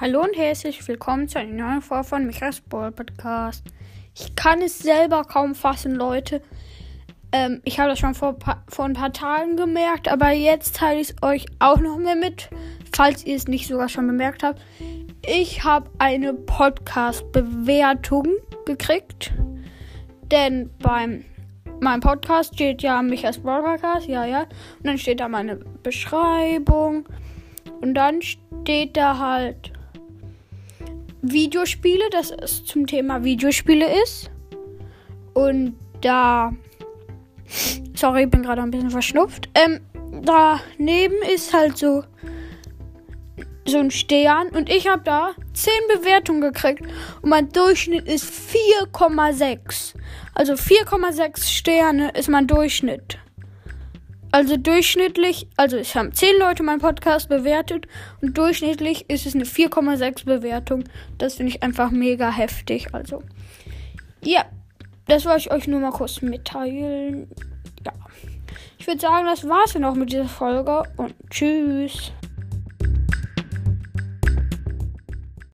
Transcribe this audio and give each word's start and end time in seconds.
Hallo 0.00 0.22
und 0.22 0.36
herzlich 0.36 0.88
willkommen 0.88 1.28
zu 1.28 1.38
einer 1.38 1.52
neuen 1.52 1.80
Folge 1.80 2.02
von 2.02 2.26
Michaels 2.26 2.60
Ball 2.62 2.90
Podcast. 2.90 3.62
Ich 4.12 4.34
kann 4.34 4.60
es 4.60 4.80
selber 4.80 5.22
kaum 5.22 5.54
fassen, 5.54 5.94
Leute. 5.94 6.42
Ähm, 7.30 7.60
ich 7.62 7.78
habe 7.78 7.90
das 7.90 8.00
schon 8.00 8.16
vor, 8.16 8.36
vor 8.66 8.86
ein 8.86 8.94
paar 8.94 9.12
Tagen 9.12 9.56
gemerkt, 9.56 10.08
aber 10.08 10.32
jetzt 10.32 10.74
teile 10.74 11.00
ich 11.00 11.10
es 11.10 11.22
euch 11.22 11.46
auch 11.60 11.78
noch 11.78 11.96
mehr 11.96 12.16
mit, 12.16 12.50
falls 12.92 13.24
ihr 13.24 13.36
es 13.36 13.46
nicht 13.46 13.68
sogar 13.68 13.88
schon 13.88 14.08
bemerkt 14.08 14.42
habt. 14.42 14.60
Ich 15.24 15.62
habe 15.62 15.88
eine 15.98 16.34
Podcast-Bewertung 16.34 18.26
gekriegt, 18.66 19.32
denn 20.24 20.70
beim 20.80 21.24
meinem 21.80 22.00
Podcast 22.00 22.54
steht 22.54 22.82
ja 22.82 23.00
Michaels 23.00 23.38
Ball 23.38 23.62
Podcast, 23.62 24.08
ja, 24.08 24.24
ja, 24.24 24.40
und 24.40 24.86
dann 24.86 24.98
steht 24.98 25.20
da 25.20 25.28
meine 25.28 25.54
Beschreibung 25.54 27.08
und 27.80 27.94
dann 27.94 28.22
steht 28.22 28.96
da 28.96 29.18
halt 29.18 29.73
Videospiele, 31.32 32.10
dass 32.10 32.30
es 32.30 32.64
zum 32.64 32.86
Thema 32.86 33.24
Videospiele 33.24 34.02
ist. 34.02 34.30
Und 35.32 35.76
da. 36.00 36.52
Sorry, 37.94 38.24
ich 38.24 38.30
bin 38.30 38.42
gerade 38.42 38.62
ein 38.62 38.70
bisschen 38.70 38.90
verschnupft. 38.90 39.48
Ähm, 39.54 39.80
daneben 40.22 41.16
ist 41.34 41.52
halt 41.52 41.78
so. 41.78 42.04
So 43.66 43.78
ein 43.78 43.90
Stern. 43.90 44.48
Und 44.48 44.68
ich 44.68 44.88
habe 44.88 45.02
da 45.04 45.30
10 45.54 45.72
Bewertungen 45.94 46.42
gekriegt. 46.42 46.82
Und 47.22 47.30
mein 47.30 47.48
Durchschnitt 47.48 48.06
ist 48.06 48.26
4,6. 48.26 49.94
Also 50.34 50.52
4,6 50.52 51.48
Sterne 51.48 52.10
ist 52.10 52.28
mein 52.28 52.46
Durchschnitt. 52.46 53.18
Also 54.34 54.56
durchschnittlich, 54.56 55.46
also 55.56 55.76
es 55.76 55.94
haben 55.94 56.12
10 56.12 56.40
Leute 56.40 56.64
meinen 56.64 56.80
Podcast 56.80 57.28
bewertet 57.28 57.86
und 58.20 58.36
durchschnittlich 58.36 59.08
ist 59.08 59.26
es 59.26 59.36
eine 59.36 59.44
4,6 59.44 60.24
Bewertung. 60.24 60.82
Das 61.18 61.36
finde 61.36 61.52
ich 61.52 61.62
einfach 61.62 61.92
mega 61.92 62.32
heftig. 62.32 62.92
Also, 62.92 63.22
ja, 64.24 64.44
das 65.06 65.24
wollte 65.24 65.38
ich 65.38 65.52
euch 65.52 65.68
nur 65.68 65.78
mal 65.78 65.92
kurz 65.92 66.20
mitteilen. 66.20 67.28
Ja, 67.86 67.92
ich 68.76 68.88
würde 68.88 69.00
sagen, 69.00 69.24
das 69.24 69.48
war's 69.48 69.74
dann 69.74 69.84
auch 69.84 69.94
mit 69.94 70.10
dieser 70.10 70.26
Folge 70.26 70.82
und 70.96 71.14
tschüss. 71.30 72.10